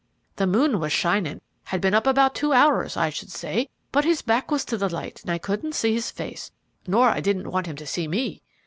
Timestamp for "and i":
5.21-5.37